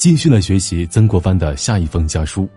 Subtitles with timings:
[0.00, 2.48] 继续来学习曾国藩的下一封家书。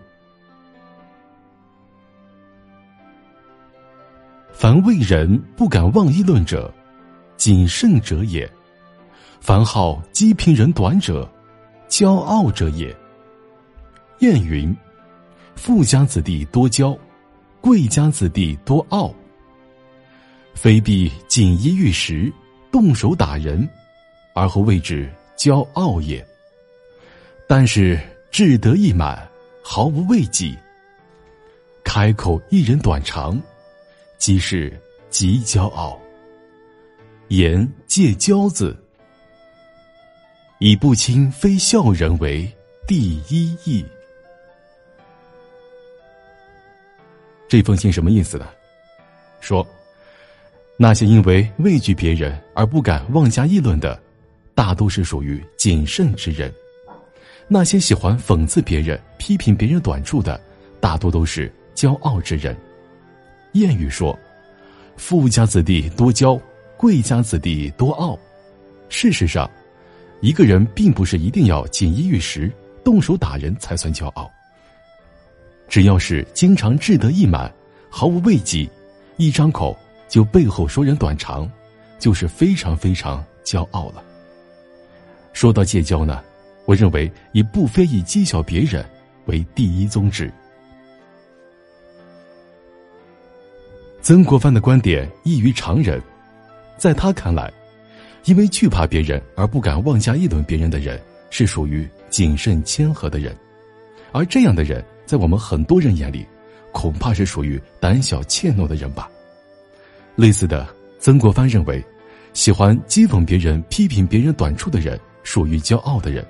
[4.53, 6.73] 凡为人不敢妄议论者，
[7.35, 8.47] 谨慎者也；
[9.41, 11.29] 凡好讥评人短者，
[11.89, 12.95] 骄傲者也。
[14.19, 14.73] 谚云
[15.53, 16.97] ：“富家子弟多骄，
[17.59, 19.13] 贵家子弟多傲。”
[20.55, 22.31] 非必锦衣玉食，
[22.71, 23.67] 动手打人，
[24.33, 26.25] 而后谓之骄傲也。
[27.47, 27.99] 但是
[28.31, 29.29] 志得意满，
[29.61, 30.57] 毫无畏忌，
[31.83, 33.39] 开口一人短长，
[34.17, 34.71] 即是
[35.09, 35.99] 极骄傲。
[37.29, 38.75] 言借骄字，
[40.59, 42.51] 以不亲非孝人为
[42.87, 43.85] 第一义。
[47.47, 48.47] 这封信什么意思呢？
[49.39, 49.65] 说。
[50.75, 54.01] 那些因为畏惧别人而不敢妄加议论的，
[54.55, 56.51] 大都是属于谨慎之人；
[57.47, 60.39] 那些喜欢讽刺别人、批评别人短处的，
[60.79, 62.55] 大多都是骄傲之人。
[63.53, 64.17] 谚语说
[64.97, 66.39] ：“富家子弟多骄，
[66.77, 68.17] 贵家子弟多傲。”
[68.89, 69.49] 事实上，
[70.21, 72.51] 一个人并不是一定要锦衣玉食、
[72.83, 74.31] 动手打人才算骄傲。
[75.67, 77.51] 只要是经常志得意满、
[77.89, 78.69] 毫无畏惧，
[79.17, 79.77] 一张口。
[80.09, 81.51] 就背后说人短长，
[81.97, 84.03] 就是非常非常骄傲了。
[85.31, 86.23] 说到戒骄呢，
[86.65, 88.85] 我认为以不非议讥笑别人
[89.25, 90.31] 为第一宗旨。
[94.01, 96.01] 曾国藩的观点异于常人，
[96.77, 97.51] 在他看来，
[98.25, 103.35] 因为惧怕别人而不敢妄加议论别人的人，是属于谨慎谦和的人，
[104.11, 106.25] 而这样的人，在我们很多人眼里，
[106.73, 109.09] 恐怕是属于胆小怯懦的人吧。
[110.15, 110.67] 类似的，
[110.99, 111.83] 曾国藩认为，
[112.33, 116.25] 喜欢讥讽别人、批评别人短处的人，属于骄傲的人。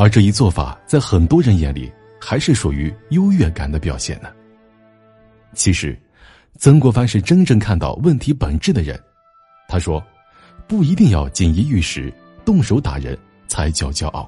[0.00, 4.30] 而这一做法，在很多人眼里，还是属于优越感的表现呢。
[5.52, 5.94] 其实，
[6.56, 8.98] 曾国藩是真正看到问题本质的人。
[9.68, 10.02] 他说
[10.66, 12.10] ：“不一定要锦衣玉食、
[12.46, 13.14] 动手打人
[13.46, 14.26] 才叫骄傲。”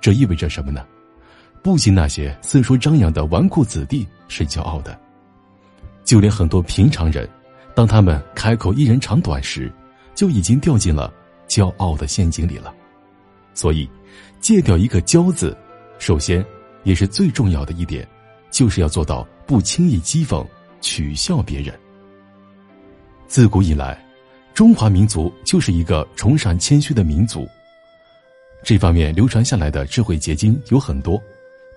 [0.00, 0.86] 这意味着什么呢？
[1.60, 4.96] 不仅那些四处张扬的纨绔子弟是骄傲的。
[6.04, 7.28] 就连很多平常人，
[7.74, 9.72] 当他们开口一人长短时，
[10.14, 11.12] 就已经掉进了
[11.48, 12.72] 骄傲的陷阱里了。
[13.60, 13.86] 所以，
[14.40, 15.54] 戒掉一个“骄”字，
[15.98, 16.42] 首先
[16.82, 18.08] 也是最重要的一点，
[18.50, 20.46] 就是要做到不轻易讥讽、
[20.80, 21.78] 取笑别人。
[23.26, 24.02] 自古以来，
[24.54, 27.46] 中华民族就是一个崇尚谦虚的民族。
[28.64, 31.22] 这方面流传下来的智慧结晶有很多，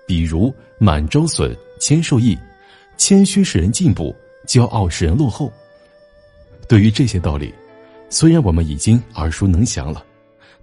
[0.06, 0.50] 比如
[0.80, 2.34] “满招损，谦受益”，
[2.96, 4.16] 谦虚使人进步。
[4.46, 5.52] 骄傲使人落后。
[6.66, 7.52] 对于这些道理，
[8.08, 10.02] 虽然我们已经耳熟能详了，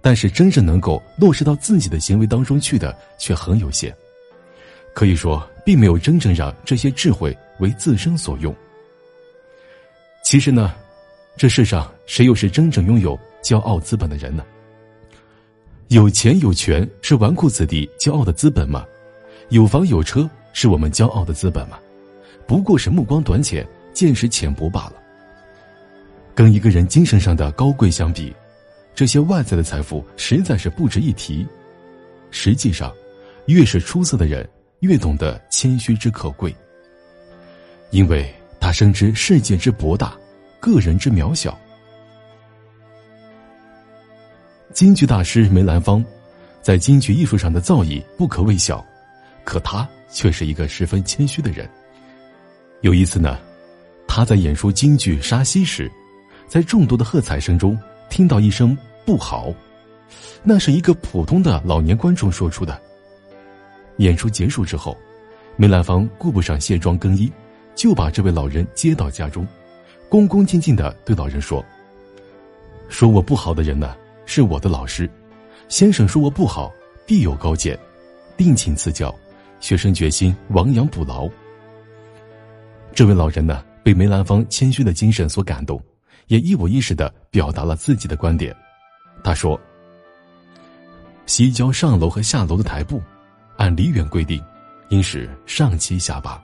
[0.02, 3.94] 但是真正能够落实到自己的行为当中去的却很有限。
[4.92, 8.54] 可以说，并没有真正让这些智慧为自身所用。
[10.22, 10.74] 其实呢，
[11.36, 14.44] 这世上谁又是真正拥有骄傲资本的人呢？
[15.88, 18.84] 有钱有权是纨绔子弟骄傲的资本吗？
[19.48, 21.78] 有房有车是我们骄傲的资本吗？
[22.46, 24.94] 不过是目光短浅、见识浅薄罢了。
[26.34, 28.34] 跟一个人精神上的高贵相比，
[28.94, 31.46] 这些外在的财富实在是不值一提。
[32.30, 32.92] 实际上，
[33.46, 34.48] 越是出色的人，
[34.80, 36.54] 越懂得谦虚之可贵，
[37.90, 40.16] 因为他深知世界之博大，
[40.60, 41.58] 个人之渺小。
[44.72, 46.02] 京剧大师梅兰芳，
[46.62, 48.84] 在京剧艺术上的造诣不可谓小，
[49.44, 51.68] 可他却是一个十分谦虚的人。
[52.80, 53.38] 有一次呢，
[54.08, 55.90] 他在演出京剧《沙溪》时，
[56.48, 57.78] 在众多的喝彩声中
[58.12, 59.50] 听到一声“不好”，
[60.44, 62.78] 那是一个普通的老年观众说出的。
[63.96, 64.94] 演出结束之后，
[65.56, 67.32] 梅兰芳顾不上卸妆更衣，
[67.74, 69.46] 就把这位老人接到家中，
[70.10, 71.64] 恭恭敬敬的对老人说
[72.86, 75.08] ：“说我不好的人呢，是我的老师，
[75.70, 76.70] 先生说我不好，
[77.06, 77.78] 必有高见，
[78.36, 79.14] 定请赐教，
[79.58, 81.26] 学生决心亡羊补牢。”
[82.92, 85.82] 这位老人呢，被梅兰芳谦虚的精神所感动，
[86.26, 88.54] 也一五一十的表达了自己的观点。
[89.24, 89.60] 他说
[91.26, 93.02] ：“西郊上楼和下楼的台步，
[93.56, 94.42] 按梨园规定，
[94.88, 96.42] 应是上七下八，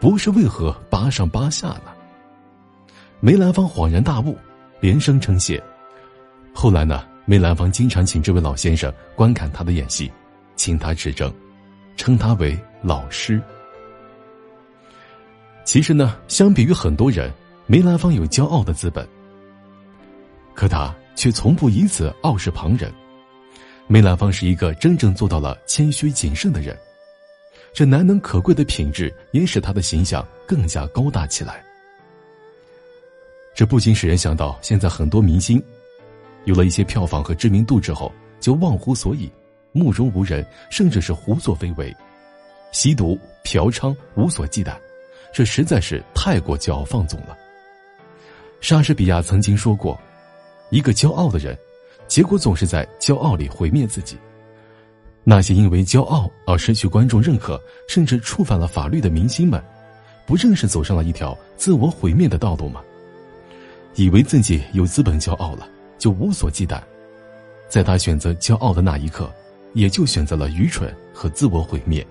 [0.00, 1.92] 不是为何八上八下呢？”
[3.20, 4.36] 梅兰芳恍然大悟，
[4.80, 5.62] 连声称谢。
[6.54, 10.10] 后来呢，梅兰芳经常请这位老先生观看他的演戏，
[10.54, 11.32] 请他指正，
[11.96, 13.40] 称他为老师。
[15.64, 17.32] 其实呢，相比于很多人，
[17.66, 19.06] 梅兰芳有骄傲的资本。
[20.54, 22.92] 可他却从不以此傲视旁人。
[23.88, 26.76] 梅兰芳是一个真正做到了谦虚谨慎的人，
[27.72, 31.62] 这难能可贵的品质也使他的形象更加高大起来。
[33.54, 35.62] 这不禁使人想到，现在很多明星，
[36.44, 39.30] 有了一些票房和知名度之后，就忘乎所以，
[39.72, 41.94] 目中无人，甚至是胡作非为，
[42.72, 44.76] 吸毒、嫖娼无所忌惮，
[45.32, 47.36] 这实在是太过骄傲放纵了。
[48.66, 49.96] 莎士比亚曾经说过
[50.70, 51.56] ：“一个骄傲的人。”
[52.08, 54.16] 结果总是在骄傲里毁灭自己。
[55.22, 59.62] 那些因为骄傲而失去观众认可，甚至触犯了法律的明星们，
[60.26, 62.82] 不正是走上了一条自我毁灭的道路吗？
[63.94, 66.82] 以为自己有资本骄傲了，就无所忌惮，
[67.68, 69.32] 在他选择骄傲的那一刻，
[69.74, 72.04] 也就选择了愚蠢和自我毁灭。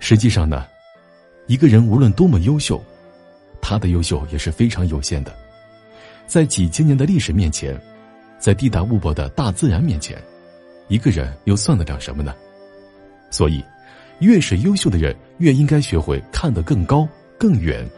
[0.00, 0.66] 实际上呢，
[1.46, 2.82] 一个人无论多么优秀，
[3.62, 5.34] 他的优秀也是非常有限的。
[6.26, 7.80] 在几千年的历史面前，
[8.38, 10.20] 在地大物博的大自然面前，
[10.88, 12.34] 一个人又算得了什么呢？
[13.30, 13.64] 所以，
[14.18, 17.88] 越是优秀的人，越应该学会看得更高更远。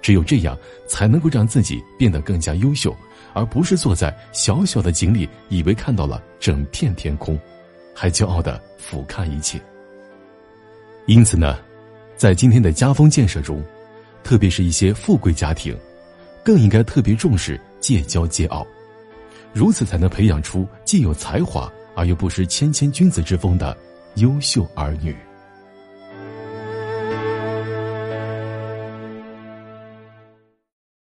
[0.00, 2.96] 只有这样，才能够让自己变得更加优秀，
[3.34, 7.38] 而不是坐在小小的井里，以为看到了整片天空，
[7.94, 9.60] 还骄傲的俯瞰一切。
[11.06, 11.58] 因此呢，
[12.16, 13.62] 在今天的家风建设中，
[14.28, 15.74] 特别是一些富贵家庭。
[16.44, 18.66] 更应该特别重视戒骄戒傲，
[19.54, 23.74] 如此才能培养出既有才华而又不失谦谦君子之风的
[24.16, 25.16] 优秀儿女。